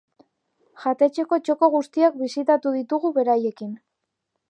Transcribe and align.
Jatetxeko 0.85 1.39
txoko 1.49 1.71
guztiak 1.75 2.19
bisitatu 2.25 2.77
ditugu 2.79 3.17
beraiekin. 3.19 3.79